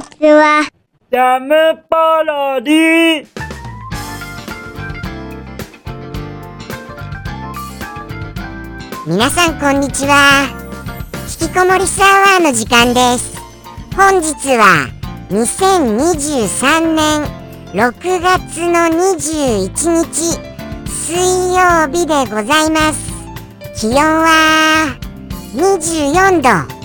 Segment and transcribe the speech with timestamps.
[0.00, 0.68] ちは。
[1.10, 1.54] ジャム
[1.88, 3.26] パロディ
[9.06, 10.48] 皆さんこんにちは。
[11.40, 13.36] 引きこもりスアワーの時間です。
[13.94, 14.88] 本日は
[15.30, 17.22] 2023年
[17.72, 19.70] 6月の21
[20.04, 20.38] 日
[20.90, 23.06] 水曜日でございます。
[23.80, 24.96] 気温は
[25.54, 26.76] 24度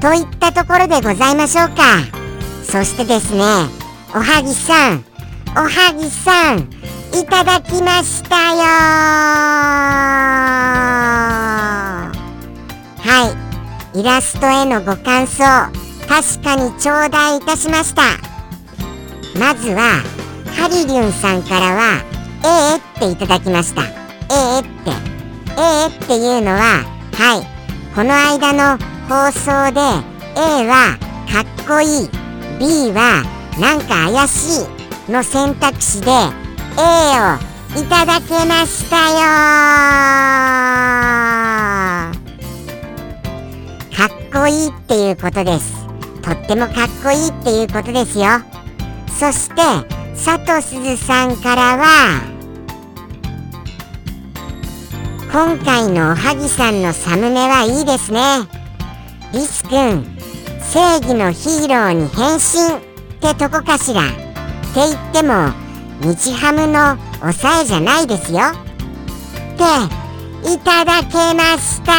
[0.00, 2.21] といったところでございましょうか
[2.72, 3.42] そしてですね
[4.14, 5.04] おはぎさん
[5.54, 6.60] おはぎさん
[7.12, 8.62] いただきましたよ。
[12.96, 13.36] は
[13.94, 14.00] い。
[14.00, 15.44] イラストへのご感想
[16.08, 18.04] 確かに頂戴いたしました。
[19.38, 20.02] まずは
[20.56, 22.02] ハリリュンさんからは
[22.42, 23.82] ええっていただきました。
[23.82, 23.88] え
[24.56, 24.90] えって。
[25.58, 27.46] ええっていうのははい。
[27.94, 28.78] この間の
[29.10, 29.82] 放送で
[30.40, 30.96] A は
[31.30, 32.21] かっこいい。
[32.62, 33.24] B は
[33.58, 34.62] なんか怪し
[35.08, 37.34] いの選択肢で A を
[37.76, 39.16] いただけましたよ。
[43.96, 45.72] かっこいいっていうことです。
[46.22, 48.26] とってもかっこいいっていうことですよ。
[49.08, 49.56] そして
[50.12, 52.22] 佐藤すずさんからは
[55.32, 58.20] 今回のおはぎさんのサムネはいいですね。
[59.32, 60.21] リスくん
[60.72, 62.80] 正義のヒーローに変身っ
[63.20, 64.06] てとこかしら。
[64.06, 64.06] っ
[64.72, 65.52] て言っても
[66.00, 68.40] 日ハムの抑えじゃないですよ。
[68.40, 68.44] っ
[69.58, 71.98] ていただけましたよ。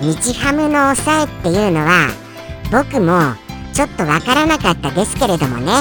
[0.00, 2.08] 日ハムの抑えっていうのは
[2.72, 3.36] 僕も
[3.72, 5.72] ちょっとわからなかったですけれどもね。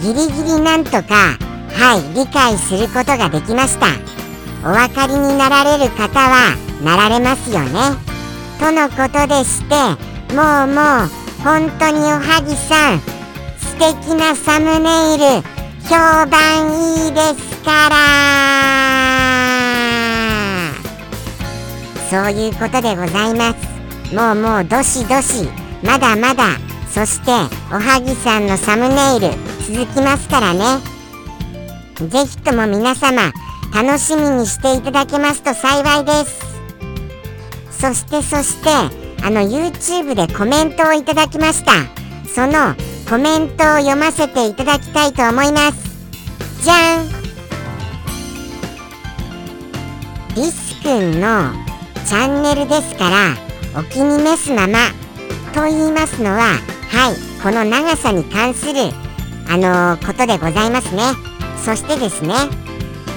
[0.00, 1.38] ギリギリなんとか
[1.70, 3.86] はい理解することができました。
[4.66, 7.70] お分かりになられる方はなられますよね。
[8.58, 9.76] とのことでして
[10.34, 11.08] もうもう
[11.44, 13.00] 本当におはぎさん
[13.60, 15.24] 素敵なサムネイル
[15.88, 15.94] 評
[16.26, 16.66] 判
[17.04, 17.96] いいですから。
[22.10, 24.12] そういうことでございます。
[24.12, 25.48] もうもうどしどし
[25.84, 26.58] まだまだ
[26.92, 27.30] そして
[27.70, 30.80] おはぎさんのサムネイル続きますからね。
[32.08, 33.32] ぜひとも皆様
[33.76, 36.40] 楽しみにしていただけますと幸いです。
[37.70, 38.70] そしてそして
[39.22, 41.72] あの YouTube でコメントをいただきました。
[42.26, 42.74] その
[43.06, 46.64] コメントを読ませていただきたいと思います。
[46.64, 47.06] じゃん。
[50.36, 51.52] リスくんの
[52.06, 53.36] チャンネルですから
[53.78, 54.78] お気に召すまま
[55.52, 58.72] と言いますのははいこの長さに関する
[59.50, 61.02] あのー、ことでございますね。
[61.62, 62.65] そしてですね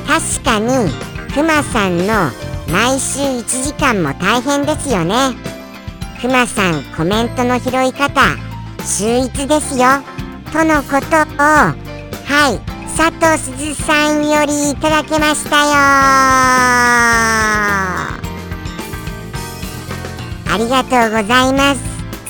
[0.09, 0.89] 確かに
[1.35, 2.31] くまさんの
[2.71, 5.35] 毎週1時間も大変ですよね。
[6.19, 8.19] くまさんコメントの拾い方
[8.83, 9.85] 秀逸ですよ。
[10.51, 11.75] とのことをは
[12.49, 12.59] い
[12.97, 15.73] 佐藤すずさんよりいただけましたよ。
[20.51, 21.81] ありがとうございます。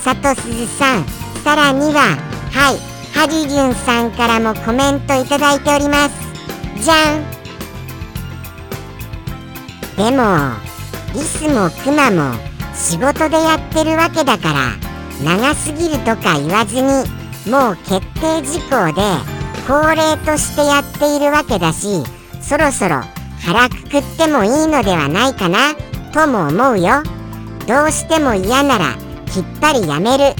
[0.03, 1.05] 佐藤すずさん
[1.45, 2.17] さらには
[2.51, 2.79] はい
[3.17, 6.83] ハリリュンさんからもコメントいただいております。
[6.83, 7.38] じゃん。
[9.99, 10.23] でも
[11.13, 12.33] リスもクマも
[12.73, 14.77] 仕事でやってるわけだから
[15.21, 16.87] 長すぎるとか言わずに
[17.51, 19.01] もう決定事項で
[19.67, 22.01] 恒例としてやっているわけだし
[22.39, 23.01] そろそろ
[23.41, 25.75] 腹くくってもいいのではないかな
[26.13, 27.03] とも思うよ。
[27.67, 28.95] どうしても嫌なら
[29.25, 30.33] きっぱりやめる。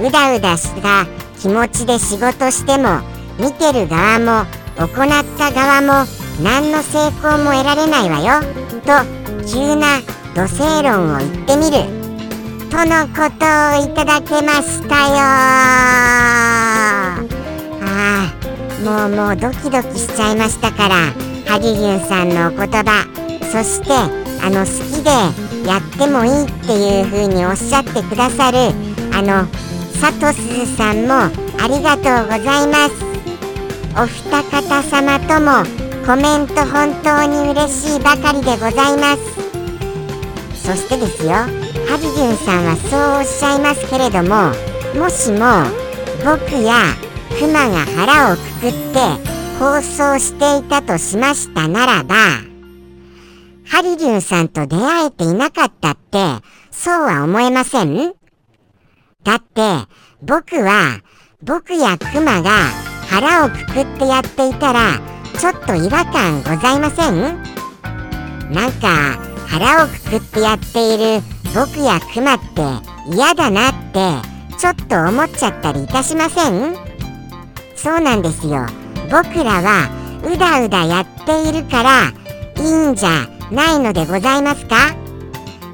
[0.00, 1.06] うだうだした
[1.40, 3.00] 気持ちで仕事しても
[3.38, 4.44] 見てる側も
[4.76, 8.42] 行った側も何の成功も得られないわよ。
[8.82, 9.04] と
[9.46, 10.00] 急な
[10.34, 11.84] 土星論を言ってみる。
[12.70, 13.48] とのことを
[13.84, 15.14] いただけましたよ。
[15.16, 15.20] あ
[17.82, 17.84] あ
[18.84, 21.12] もうもうドキドキしちゃいましたから
[21.46, 23.06] ハリリュンさんのお言葉。
[23.52, 23.92] そして
[24.44, 24.70] あの好き
[25.04, 25.10] で
[25.68, 28.58] やってもいいっていう風におっしゃってくださる
[29.12, 29.46] あの
[30.00, 31.30] 佐藤すずさんもあ
[31.68, 32.94] りがとうございます。
[33.96, 35.62] お二方様とも
[36.06, 39.22] コメント本当に嬉しいばかりでございます。
[40.66, 41.46] そしてですよハ
[41.96, 44.50] リリュンさんはそうおっしゃいますけれども
[44.98, 45.64] もしも
[46.24, 46.74] 僕や
[47.38, 48.98] クマが腹をくくって
[49.58, 52.14] 放送していたとしましたならば
[53.66, 56.18] ハリリュンさんと出会えていなかったって
[56.70, 58.14] そうは思えません？
[59.22, 59.60] だって
[60.22, 61.00] 僕は
[61.42, 62.50] 僕やクマが
[63.10, 64.98] 腹をくくってやっていたら
[65.38, 67.42] ちょっと違和感ございません？
[68.52, 71.22] なんか腹をくくってやっている
[71.54, 72.62] 僕やクマって
[73.14, 73.98] 嫌だなって
[74.58, 76.74] ちょっと思っちゃったりいたしません？
[77.76, 78.66] そうなんですよ。
[79.10, 79.90] 僕らは
[80.24, 82.12] うだうだやっているから
[82.56, 84.76] いいんじゃないのでございますか？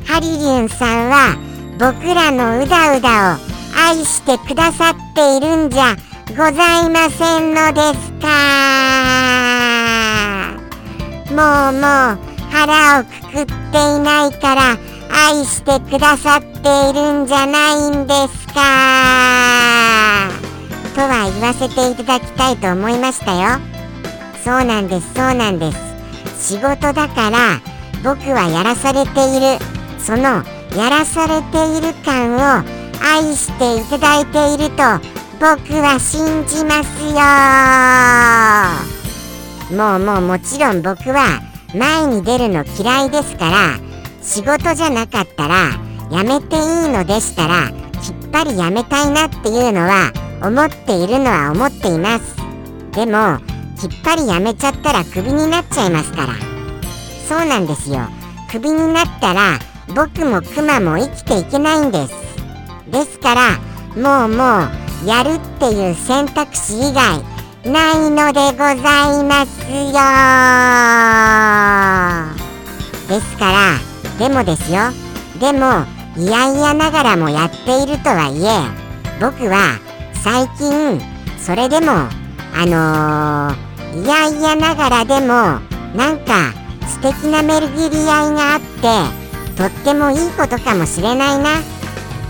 [0.07, 1.37] ハリリュンさんは
[1.79, 3.39] 僕らのうだうだを
[3.79, 5.97] 愛してくださっているんじゃ
[6.31, 9.40] ございませんのですか？
[11.31, 11.37] も
[11.71, 12.19] うもう
[12.51, 14.77] 腹をくくっていないから
[15.29, 18.55] 愛してくださっているんじゃないんですか。
[20.95, 23.61] とは言わせていただきたいと思いましたよ。
[24.45, 25.73] そうなんですそうなんで
[26.37, 26.55] す。
[26.55, 27.61] 仕事だから
[28.03, 29.59] 僕はやらされている。
[30.01, 30.43] その
[30.77, 32.41] やらされている感を
[33.03, 34.83] 愛していただいていると
[35.39, 37.05] 僕は信じます
[38.85, 38.90] よ。
[39.71, 41.41] もうもうもちろん僕は
[41.75, 43.79] 前に出るの嫌いですから
[44.21, 45.71] 仕事じゃなかったら
[46.11, 47.71] やめていいのでしたら
[48.03, 50.13] きっぱりやめたいなっていうのは
[50.43, 52.37] 思っているのは思っています。
[52.93, 53.39] でも
[53.79, 56.35] きっぱりやめちゃったらクビになっちゃいますから。
[57.29, 58.09] そうなんですよ。
[58.51, 59.59] クビになったら
[59.95, 62.15] 僕もクマも生きていけないんです。
[62.91, 63.59] ですから
[63.95, 64.67] もうも
[65.05, 67.23] うやるっていう選択肢以外
[67.65, 70.01] ないのでございますよ。
[73.07, 73.79] ですから
[74.19, 74.79] でもですよ。
[75.39, 75.85] でも
[76.17, 78.49] いやいやながらもやっているとはいえ
[79.21, 79.79] 僕は
[80.25, 81.01] 最近
[81.39, 85.61] それでもあのー、いやいやながらでも
[85.95, 86.55] なんか
[86.89, 89.21] 素敵な巡り合いがあって
[89.57, 91.63] とってもいいことかもしれないなっ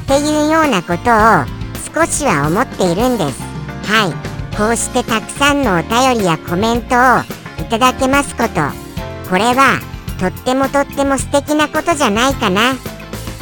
[0.09, 1.47] ていうようなことを
[1.95, 3.41] 少しは思っているんです。
[3.85, 4.30] はい。
[4.61, 7.23] こうしてたくさんのお便りやコメントを
[7.65, 8.61] いただけますこと。
[9.31, 9.81] これは
[10.19, 12.75] とってもとっても素敵なことじゃないかな。
[12.75, 12.77] っ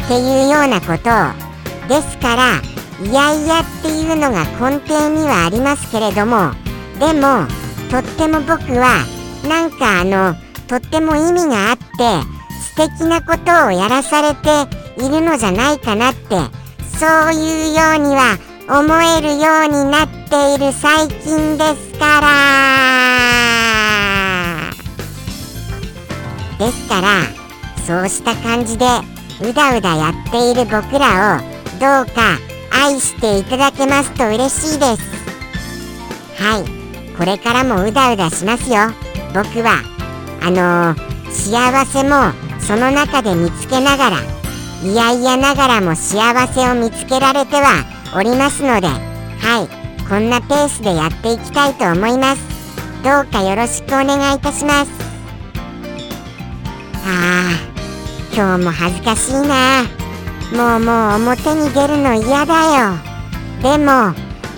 [0.07, 1.89] ていうようなことを。
[1.89, 2.63] ですから
[3.05, 6.53] いやいやっていうのが根底にはありますけれども。
[7.01, 7.49] でも
[7.91, 9.05] とっても僕は
[9.43, 10.37] なんかあの
[10.69, 11.85] とっても意味があって
[12.77, 16.37] 素敵なことをやらされているのじゃないかなって。
[16.97, 18.39] そういうようには
[18.71, 22.29] 思えるようになっている最近ですから。
[26.59, 27.23] ですから
[27.87, 28.85] そうした感じで
[29.41, 31.41] うだうだやっている僕らを
[31.79, 32.37] どうか
[32.71, 35.03] 愛していただけますと嬉しいです。
[36.43, 36.65] はい。
[37.17, 38.93] これからもうだうだしますよ。
[39.33, 39.83] 僕は
[40.43, 44.19] あのー、幸せもその中で見つけながら
[44.83, 52.43] いやいやながらも幸せを見つけられてはおりますのではいこんなペースでやっていきたいと思います。
[53.05, 54.91] どうかよろしくお願いいたします。
[57.05, 59.83] あー今日も恥ずかしいな。
[60.53, 62.97] もうもう表に出るの嫌だよ。
[63.63, 64.15] でも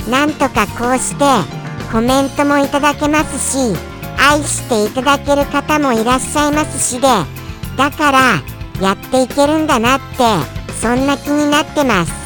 [0.08, 1.24] なんとかこうして
[1.90, 3.76] コメントもいただけますし
[4.18, 7.08] 愛していただける方もいらっしゃいますしで
[7.76, 8.18] だから
[8.80, 10.24] やっていけるんだなって
[10.80, 12.19] そんな気になってます。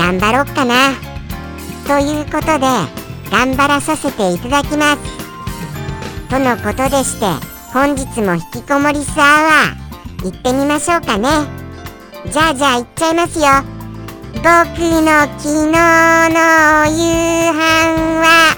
[0.00, 0.94] 頑張ろっかな。
[1.86, 2.66] ということで
[3.30, 6.28] 頑張らさせていただきます。
[6.30, 7.26] とのことでして
[7.74, 11.28] 本日も引きこもりサーワー行ってみましょうかね。
[12.32, 13.44] じゃあじゃあ行っちゃいますよ。
[14.36, 15.76] 僕の昨日の
[16.86, 17.60] 夕飯
[18.22, 18.56] は。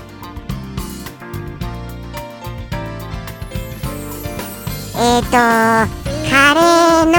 [4.97, 5.33] えっ、ー、と
[6.31, 7.13] カレーの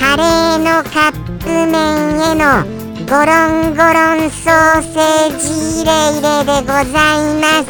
[0.00, 5.44] カレーのカップ麺へのゴロンゴロンソーセージ
[5.82, 7.68] 入れ入れでございます。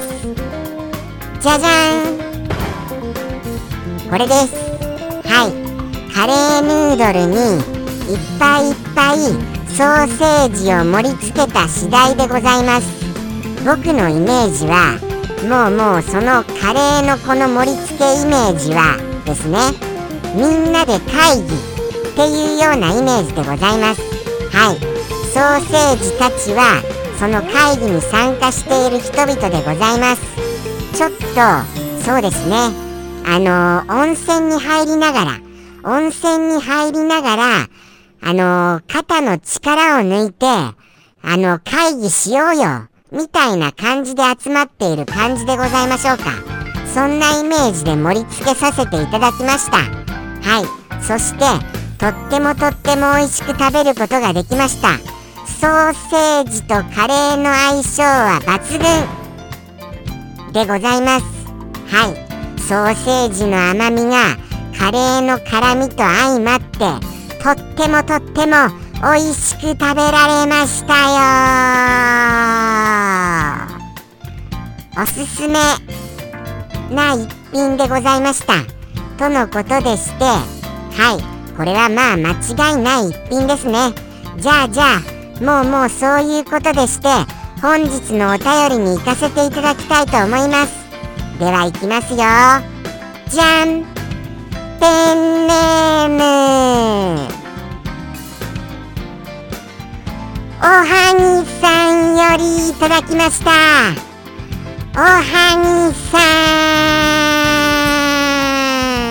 [1.40, 1.68] じゃじゃ
[2.02, 2.18] ん。
[4.08, 4.54] これです。
[5.28, 5.50] はい。
[6.14, 7.34] カレーヌードルに
[8.12, 9.18] いっぱいいっぱい
[9.74, 12.86] ソーセージを盛り付けた次第でございます。
[13.64, 15.00] 僕のイメージは
[15.48, 19.58] もうもうそのカレーのこの盛り付けイメージはですね
[20.36, 24.00] みんなで会議っていうようなイメージでございます。
[24.56, 24.93] はい。
[25.34, 26.80] ソーセージたちは
[27.18, 30.22] その会議に参加している人々でございます。
[30.96, 32.54] ちょっとそうですね。
[33.26, 35.40] あの、温泉に入りながら
[35.82, 37.68] 温泉に入りながら
[38.22, 40.76] あの、肩の力を抜いてあ
[41.36, 46.30] の会議しようよみたいな感じで集まっている感じでございましょうか。
[46.94, 49.78] そんなイメージで盛り付けさせていただきました。
[49.78, 51.02] はい。
[51.02, 51.44] そして
[51.98, 54.90] とってもとっても美味しく食べることができました。
[55.64, 61.25] ソーセージとカレーの相性は抜群でございます。
[61.88, 62.14] はい
[62.61, 64.37] ソーセージの甘みが
[64.78, 66.76] カレーの辛みと相まって
[67.42, 68.68] とってもとっても
[69.00, 70.92] 美味しく食べられました
[74.92, 75.02] よ。
[75.02, 75.54] おすすめ。
[76.94, 78.52] な一品でございました？
[79.16, 80.42] とのことでしては
[81.18, 83.94] いこれはまあ間違いない一品ですね。
[84.37, 87.08] じゃあじゃあもうもうそういうことでして
[87.60, 90.84] 本日のお便りに行かせていただきたいと思います。
[91.38, 92.18] では行きますよ。
[93.28, 93.84] じゃん。
[94.78, 97.34] ペンネーム。
[100.60, 103.50] おはぎさんよりいただきました。
[104.94, 105.22] おは
[105.88, 106.18] ぎさ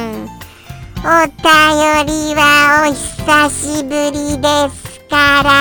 [0.10, 0.24] ん。
[1.06, 1.44] お便
[2.06, 2.42] りは
[2.88, 4.83] お久しぶりです。
[5.14, 5.54] から。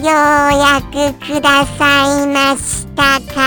[0.00, 3.38] ようやくくださいましたか。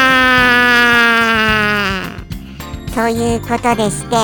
[2.95, 4.15] ということでして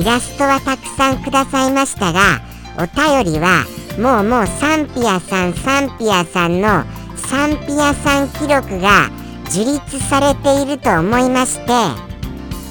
[0.00, 2.40] イラストはたくさんくださいましたが
[2.76, 3.64] お便りは
[3.98, 6.84] もうもうサンピアさんサンピアさんの
[7.16, 9.10] サンピアさん記録が
[9.50, 11.72] 樹立されていると思いまして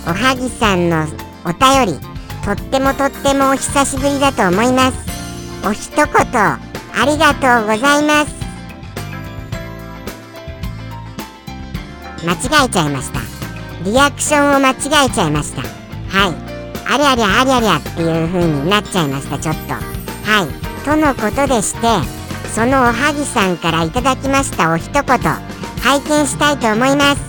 [0.07, 1.07] おはぎさんの
[1.43, 2.01] お便り
[2.45, 5.20] とってもとってもお久しぶりだと思います。
[5.63, 6.59] お一言あ
[7.05, 8.41] りがとうございます。
[12.25, 13.19] 間違えちゃいました。
[13.83, 15.61] リアクションを間違えちゃいました。
[15.61, 16.51] はい。
[16.87, 19.73] ありゃりゃありゃりゃっていう風になっちゃいましたちょっと。
[19.73, 20.83] はい。
[20.83, 21.87] とのことでして
[22.53, 27.21] そのおはぎさんからいただきましたお一言拝見したいと思います。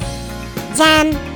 [0.75, 1.32] じゃん。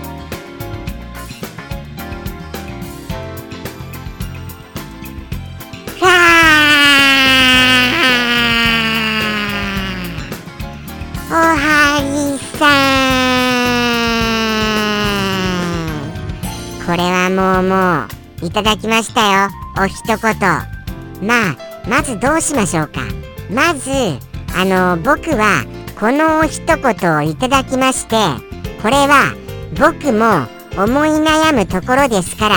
[18.57, 19.51] ただきましたよ。
[19.79, 20.17] お一言。
[20.17, 23.03] まあまずどうしましょうか。
[23.51, 23.91] まず
[24.57, 25.67] あの僕は
[26.01, 28.17] このお一言をいただきまして
[28.81, 29.35] これは
[29.79, 30.49] 僕も
[30.83, 32.57] 思い悩むところですから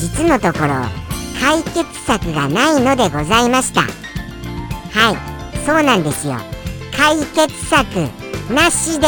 [0.00, 0.74] 実のところ
[1.40, 3.82] 解決策がないのでございました。
[3.82, 5.16] はい。
[5.64, 6.34] そうなんですよ。
[6.96, 7.86] 解決策
[8.52, 9.06] なしで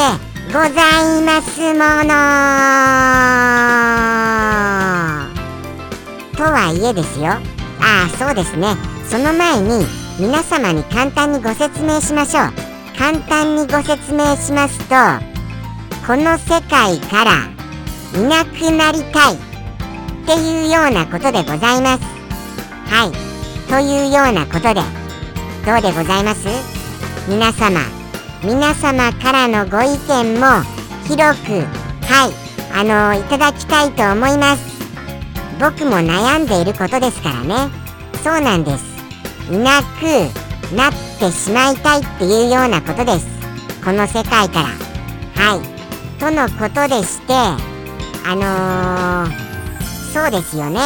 [0.52, 0.70] ござい
[1.24, 2.04] ますも
[5.14, 5.17] の
[6.38, 7.26] とはいえですよ。
[7.26, 7.40] あ
[8.06, 8.76] あそうですね。
[9.10, 9.84] その前に
[10.20, 12.52] 皆様に簡単にご説明しましょう。
[12.96, 14.94] 簡単にご説明しますと
[16.06, 17.48] この世界から
[18.14, 19.36] いなくなりたいっ
[20.26, 22.04] ていうようなことでございます。
[22.86, 23.12] はい。
[23.68, 24.80] というようなことで
[25.66, 26.46] どうでございます？
[27.28, 27.80] 皆様
[28.44, 30.62] 皆様からのご意見も
[31.08, 31.66] 広く
[32.06, 32.32] はい
[32.72, 34.77] あのいただきたいと思います。
[35.58, 37.70] 僕も悩んでいることですからね。
[38.22, 38.84] そうなんです。
[39.50, 40.30] いなく
[40.74, 43.26] なってしまいたいっていうようなことです。
[43.84, 44.68] この世界から。
[45.42, 46.20] はい。
[46.20, 50.80] とのことでしてあのー、そうですよね。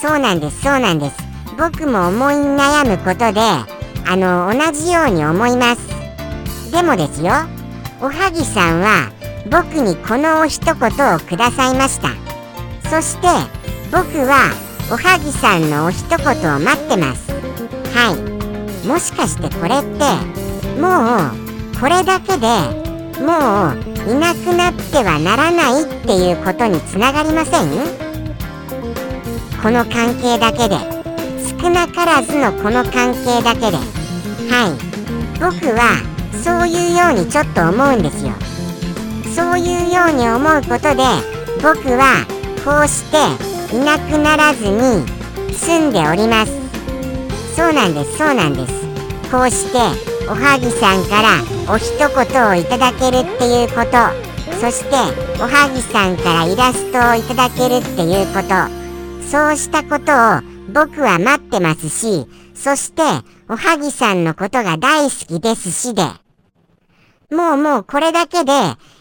[0.00, 0.62] そうなんです。
[0.62, 1.16] そうなんです。
[1.58, 6.72] 僕も思い悩むことであの同じように思います。
[6.72, 7.32] でもですよ
[8.00, 9.10] おはぎさんは
[9.50, 10.74] 僕にこのお一言
[11.14, 12.10] をくださいました。
[12.88, 13.57] そして
[13.90, 14.52] 僕は
[14.90, 16.18] おはぎさんのお一言
[16.56, 17.30] を待ってます。
[17.94, 18.86] はい。
[18.86, 20.04] もしかしてこれって
[20.80, 22.46] もうこれだけで
[23.20, 27.68] もういなくなってはならないっていうことにつながりません？
[29.62, 30.76] この関係だけで
[31.60, 33.76] 少なからずのこの関係だけで。
[34.50, 34.72] はい。
[35.40, 36.02] 僕は
[36.42, 38.32] そういうようにちょっと思うんですよ。
[39.34, 41.04] そういうように思うことで
[41.62, 42.26] 僕は
[42.64, 43.18] こうして
[43.72, 45.04] いなくならずに
[45.52, 46.52] 住んでおります。
[47.54, 48.72] そうなんですそうなんです。
[49.30, 49.78] こうして
[50.28, 54.28] おはぎさんからお一言をいただけるっていうこと。
[54.60, 54.96] そして
[55.40, 58.78] おはぎさんからイラストをいただけるっていうこと。
[59.30, 60.40] そうしたことを
[60.72, 63.02] 僕は待ってますしそして
[63.48, 66.02] おはぎさんのことが大好きですしで。
[67.30, 68.52] もうもうこれだけで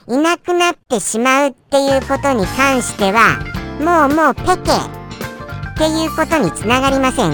[0.09, 3.39] いなくなってしまうっていうことに関しては
[3.79, 4.71] もうもうペケ。
[4.71, 7.31] っていうことにつながりません？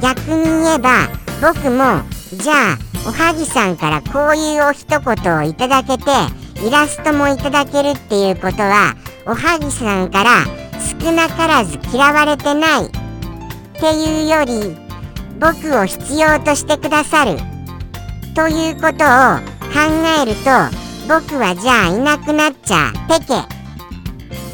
[0.00, 1.08] 逆に言えば
[1.40, 2.02] 僕も
[2.36, 6.04] じゃあおはぎさんからこういうお一言をいただけて
[6.62, 8.94] イラストもいただけるっていうことは
[9.26, 10.44] おはぎさんから
[11.00, 12.86] 少なからず嫌われてない。
[12.86, 12.90] っ
[13.80, 14.76] ていうより
[15.40, 17.38] 僕を必要としてくださる。
[18.34, 19.38] ということを
[19.72, 19.80] 考
[20.22, 20.50] えると
[21.08, 23.59] 僕はじゃあいなくなっちゃペケ。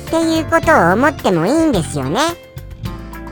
[0.07, 2.21] っていうことを思ってもいいんですよね。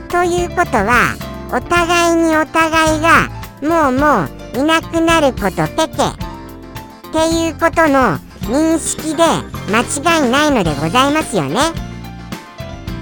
[0.09, 1.15] ということは
[1.51, 3.29] お互いにお互いが
[3.61, 9.23] もうもういなくなることペケっていうことの認識で
[9.71, 11.59] 間違いないのでございますよね。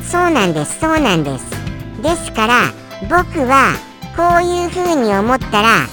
[0.03, 1.45] そうなんですそうなんです。
[2.03, 2.53] ですから
[3.09, 3.73] 僕は
[4.15, 5.87] こういう風に思ったら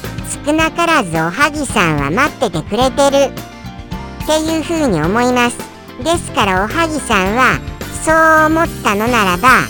[0.44, 3.32] 少なからずおはぎさんは待っててくれてる
[4.22, 5.56] っていう風に思います。
[6.04, 7.69] ですからおはぎさんは
[8.02, 9.66] そう思ったのならば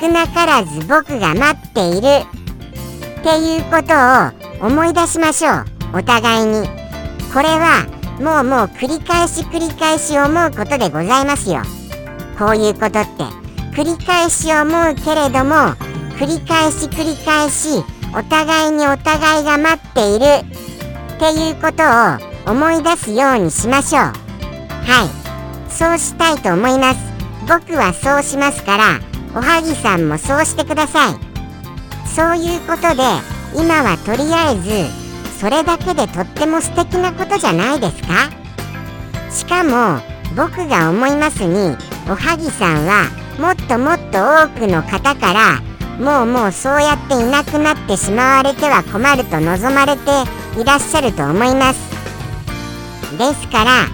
[0.00, 2.06] 少なからず僕が待っている。
[3.20, 3.94] っていうこと
[4.64, 5.64] を思い出しましょう。
[5.94, 6.68] お互いに。
[7.32, 7.86] これは
[8.20, 11.62] もうもう繰り返し繰り返し思うことでございますよ。
[12.38, 13.24] こういうことって
[13.74, 15.74] 繰り返し思うけれども
[16.18, 17.82] 繰り返し繰り返し
[18.14, 20.24] お互いにお互いが待っている。
[21.16, 24.02] っていうことを思い出すようにしましょう。
[24.02, 24.12] は
[25.06, 25.72] い。
[25.72, 27.05] そうしたいと思います。
[27.48, 29.00] 僕はそうしますから
[29.34, 31.14] おはぎさんもそうしてください。
[32.08, 33.02] そういうことで
[33.54, 38.30] 今はとりあえずそれだけでとっても素敵なことじゃないですか？
[39.30, 40.00] しかも
[40.34, 41.76] 僕が思いますに
[42.08, 45.60] おはぎさんはもっともっと多くの方から
[45.98, 50.10] もうもうそうやっていなくなってしまわれては困ると望まれて
[50.58, 51.80] いらっしゃると思います。
[53.18, 53.88] ですから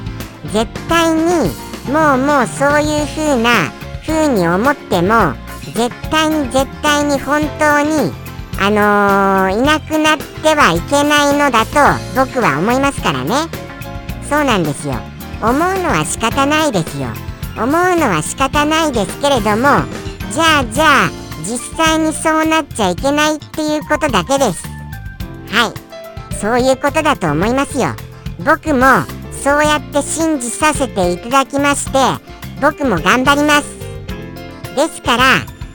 [0.52, 1.50] 絶対に
[1.86, 3.70] もうもうそういう風な
[4.06, 5.34] 風に思っても
[5.74, 8.12] 絶対に絶対に本当に
[8.60, 11.80] あのー、いなくなってはいけないのだと
[12.14, 13.34] 僕は思いますからね。
[14.28, 14.94] そうなんですよ。
[15.40, 17.08] 思うのは仕方ないですよ。
[17.56, 19.84] 思うのは仕方ないですけれども
[20.30, 21.10] じゃあじゃあ
[21.44, 24.64] 実際にそうなっちゃいけないっていうことだけです。
[25.48, 26.36] はい。
[26.36, 27.88] そういうことだと思いますよ。
[28.44, 28.86] 僕も
[29.42, 31.98] そうやって信じさせていただきまして
[32.60, 33.76] 僕も頑張ります。
[34.76, 35.22] ですから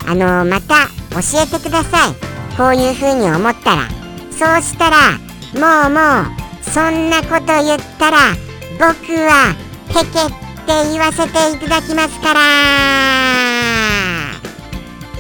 [0.06, 2.14] あの、また教えてください。
[2.56, 3.90] こういう風に思ったら。
[4.32, 5.18] そうしたら
[5.54, 6.00] もうも
[6.30, 8.18] うそんなこと言ったら
[8.80, 9.54] 僕は
[9.90, 10.30] ケケっ
[10.66, 12.40] て言わせていただきますから。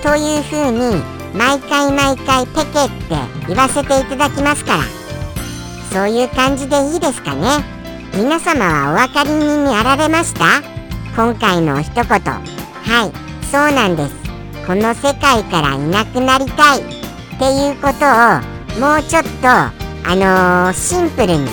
[0.01, 3.15] という風に毎回毎回ペケって
[3.47, 4.83] 言わせていただきますから。
[5.91, 7.76] そういう感じでいいですかね。
[8.17, 10.63] 皆様はお分かりになられました？
[11.15, 12.03] 今回の一言。
[12.03, 14.15] はいそうなんです。
[14.65, 16.81] この世界からいなくなりたい。
[16.81, 16.83] っ
[17.37, 19.71] ていうことをもうちょっとあ
[20.15, 21.47] のー、シンプルに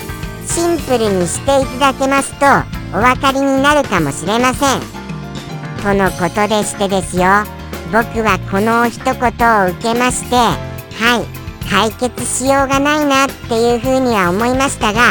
[0.47, 2.47] シンプルにしていただけますと
[2.97, 4.81] お分かりになるかもしれません。
[5.83, 7.25] とのことでしてですよ。
[7.91, 15.01] 僕はこの一言を受けましてはい解決しようがないなっていうふうには思いましたが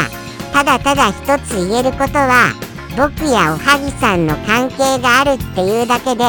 [0.54, 2.52] ただただ一つ言えることは
[2.96, 6.24] 僕やおはぎさんの関係があるっていうだけで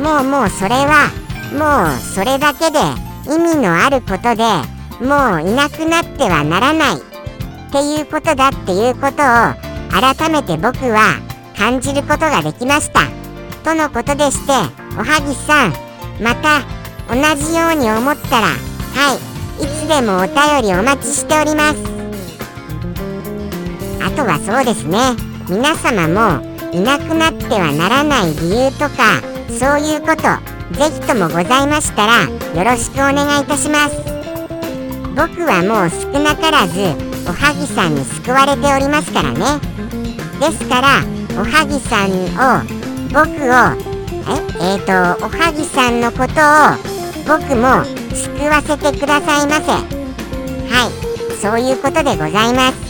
[0.00, 1.10] もうもうそれは
[1.52, 2.78] もうそれだけで
[3.26, 4.44] 意味のあることで
[5.04, 7.00] もういなくなってはならないっ
[7.72, 9.56] ていうことだっていうことを
[9.90, 11.20] 改めて僕は
[11.58, 13.00] 感じることができました。
[13.64, 14.52] とのことでして
[14.96, 15.72] おはぎさん
[16.22, 16.60] また
[17.08, 18.54] 同じように思ったらは
[19.58, 21.95] いいつでもお便りお待ちしております。
[24.16, 24.98] とはそうですね。
[25.48, 30.22] 皆様もいなくなってはならない理由とかそういうこと
[30.74, 33.96] ぜひともございましたらよろしくお願いいたします。
[35.14, 36.80] 僕はもう少なからず
[37.28, 39.60] おはぎさんに救われておりますからね。
[40.40, 41.04] ですから
[41.38, 42.64] おはぎさんを
[43.12, 43.52] 僕を
[44.28, 44.40] え？
[44.58, 49.70] えー、とおはぎさんのことを僕も救わせてくださいませ。
[49.72, 51.36] はい。
[51.36, 52.85] そういうことでございます。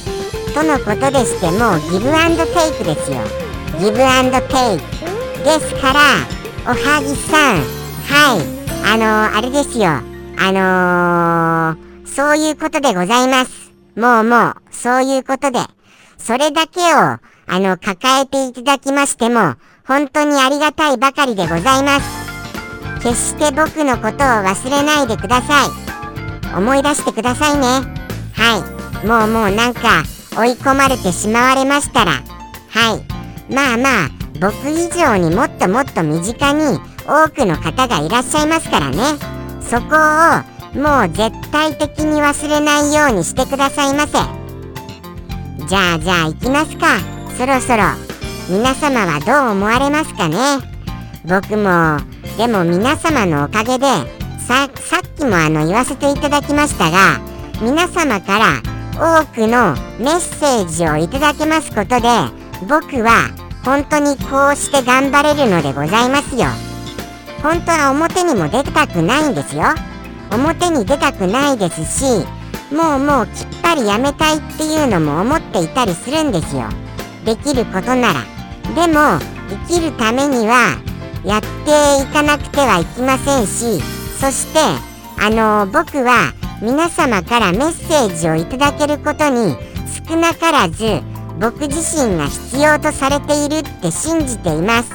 [0.57, 3.19] とのことでしてもギブアンドテイクですよ。
[3.79, 6.01] ギブアンドテイクですから
[6.64, 7.59] おはぎさん
[8.07, 8.40] はい。
[8.83, 9.85] あのー、あれですよ。
[9.85, 13.71] あのー、そういうことでございます。
[13.97, 15.59] もうもうそういうことで。
[16.16, 23.03] それだけをあの抱えていただきましても本当にありがたいばかりでございます。
[23.03, 26.57] 決して僕のことを忘れないでください。
[26.57, 27.66] 思い出してくださいね。
[28.33, 28.57] は
[29.05, 29.07] い。
[29.07, 32.12] もうもうなんか追い込まれてしまわれましたら
[32.68, 33.53] はい。
[33.53, 38.96] まあまあ僕以上にもっともっと身近に多くの方がいらっしゃいますからね。
[39.61, 44.18] そこをもう絶対的に忘れないようにしてくださいませ。
[45.66, 46.99] じゃあじゃあ行きますか。
[47.38, 47.85] そろそろ
[48.49, 50.37] 皆様はどう思われますかね。
[51.25, 51.99] 僕も
[52.37, 53.87] でも皆様のおかげで
[54.46, 54.70] さっ
[55.16, 57.20] きもあの言わせていただきましたが
[57.61, 62.09] 皆様から多くのメッセージをいただけますことで
[62.67, 63.31] 僕は
[63.65, 66.47] 本当にこうして頑張れるのでございますよ。
[67.43, 69.65] 本当は表にも出たくないんですよ。
[70.33, 72.25] 表に出たくないですし
[72.75, 76.65] もうもうきっぱりやめたいっていうのも思っていたりするんですよ。
[77.25, 78.25] できることなら。
[78.75, 79.19] でも
[79.69, 80.81] 生きるためには
[81.25, 83.81] やっていかなくてはいけませんし
[84.19, 84.61] そして
[85.19, 89.57] あの僕は皆様からメッセージをいただけることに
[90.09, 91.03] 少なからず
[91.38, 94.90] 僕自身が必要とされているって信じています。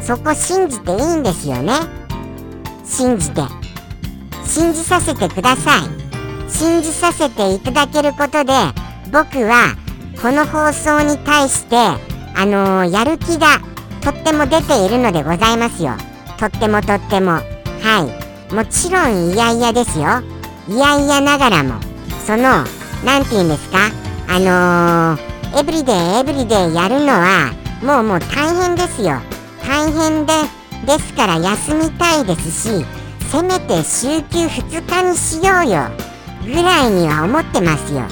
[0.00, 1.74] そこ信じていいんですよね。
[2.84, 3.42] 信じて。
[4.46, 6.50] 信じさせてください。
[6.50, 8.52] 信じさせていただけることで
[9.12, 9.76] 僕は
[10.20, 13.60] この放送に対してあのー、やる気が
[14.00, 15.92] とっても出ているのでございますよ。
[16.38, 17.32] とってもとっても。
[17.32, 17.42] は
[18.50, 18.54] い。
[18.54, 20.22] もちろんいやいやですよ。
[20.68, 21.80] いやいやながらも
[22.26, 22.64] その
[23.04, 23.78] 何て言うんですか？
[24.28, 29.20] あのー、エブリデイエブリデイやるのはもうもう大変ですよ。
[29.66, 30.32] 大変で
[30.86, 32.84] ですから休みたいですし
[33.30, 35.90] せめて週休2日にしようよ。
[36.44, 38.02] ぐらいには思ってますよ。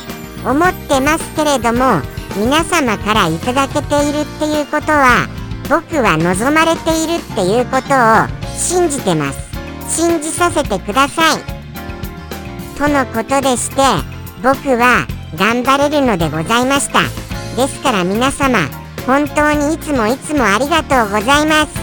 [0.44, 2.00] 思ってますけれども
[2.36, 5.28] 皆様からいただけているっていうことは
[5.68, 9.38] 僕は望まれているっていうことを信じてます。
[9.88, 11.59] 信じさせてください。
[12.80, 13.76] とのことでして
[14.42, 17.02] 僕は頑張れるのでございました。
[17.54, 18.58] ですから皆様
[19.06, 21.74] 本当にいつもいつもありがとうございます。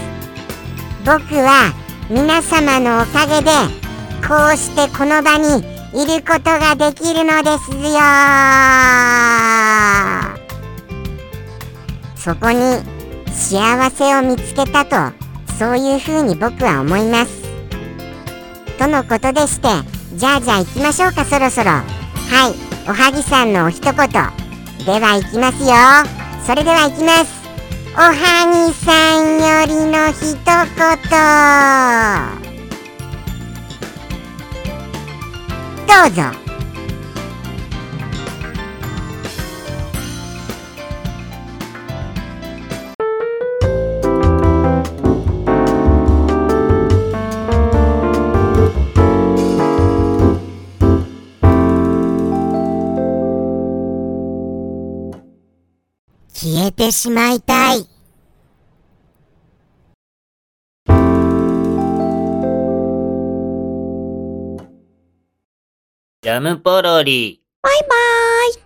[1.06, 1.72] 僕は
[2.10, 3.50] 皆様のおかげで
[4.26, 5.62] こうしてこの場に
[5.94, 8.00] いることができるのですよ。
[12.16, 12.82] そこに
[13.32, 15.14] 幸せを見つけたと
[15.60, 17.30] そういうふうに僕は思います。
[18.80, 19.68] とのことでして
[20.14, 21.70] じゃあじゃあ行きましょうかそろそろ。
[21.70, 22.54] はい
[22.88, 23.92] おはぎさんのお一言。
[23.92, 25.74] では行きますよ。
[26.46, 27.38] それでは行きます。
[27.94, 28.12] おは
[28.68, 30.88] ぎさんよりの一言。
[35.86, 36.47] どうぞ。
[56.88, 57.86] てしまいたい。
[66.22, 67.42] ジャムポロリ。
[67.62, 68.54] バイバーイ。